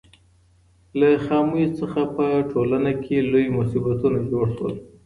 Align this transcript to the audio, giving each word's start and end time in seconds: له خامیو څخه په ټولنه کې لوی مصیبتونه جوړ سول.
له 0.99 1.09
خامیو 1.25 1.75
څخه 1.79 2.01
په 2.15 2.25
ټولنه 2.51 2.91
کې 3.03 3.17
لوی 3.31 3.45
مصیبتونه 3.57 4.17
جوړ 4.31 4.45
سول. 4.57 4.73